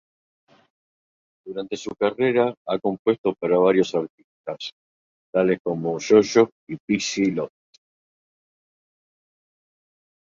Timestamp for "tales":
5.31-5.59